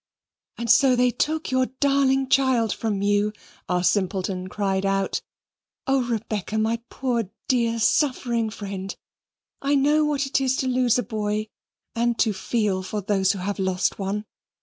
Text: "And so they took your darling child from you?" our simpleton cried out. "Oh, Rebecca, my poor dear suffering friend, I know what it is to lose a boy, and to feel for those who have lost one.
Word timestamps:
"And 0.57 0.67
so 0.71 0.95
they 0.95 1.11
took 1.11 1.51
your 1.51 1.67
darling 1.79 2.27
child 2.27 2.73
from 2.73 3.03
you?" 3.03 3.33
our 3.69 3.83
simpleton 3.83 4.47
cried 4.47 4.83
out. 4.83 5.21
"Oh, 5.85 6.01
Rebecca, 6.09 6.57
my 6.57 6.81
poor 6.89 7.29
dear 7.47 7.77
suffering 7.79 8.49
friend, 8.49 8.95
I 9.61 9.75
know 9.75 10.03
what 10.03 10.25
it 10.25 10.41
is 10.41 10.55
to 10.55 10.67
lose 10.67 10.97
a 10.97 11.03
boy, 11.03 11.49
and 11.93 12.17
to 12.17 12.33
feel 12.33 12.81
for 12.81 13.01
those 13.01 13.33
who 13.33 13.37
have 13.45 13.59
lost 13.59 13.99
one. 13.99 14.25